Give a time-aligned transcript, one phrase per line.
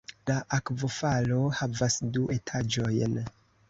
[0.29, 3.25] La akvofalo havas du etaĝojn.